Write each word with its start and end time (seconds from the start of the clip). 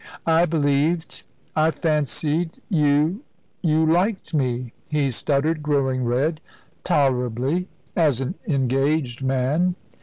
"I 0.25 0.47
believed 0.47 1.21
I 1.55 1.69
fancied 1.69 2.59
you 2.69 3.21
you 3.61 3.85
liked 3.85 4.33
me," 4.33 4.73
he 4.89 5.11
stuttered, 5.11 5.61
growing 5.61 6.05
red. 6.05 6.41
"Tolerably 6.83 7.67
as 7.95 8.19
an 8.19 8.33
engaged 8.47 9.21
man." 9.21 9.75